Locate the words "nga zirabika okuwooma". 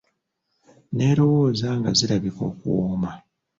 1.79-3.11